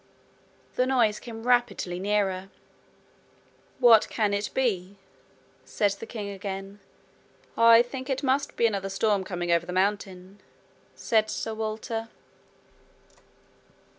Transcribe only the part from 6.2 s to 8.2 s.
again. 'I think